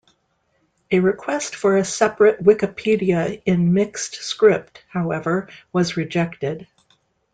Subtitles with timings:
[0.89, 6.65] A request for a separate Wikipedia in mixed script, however, was rejected.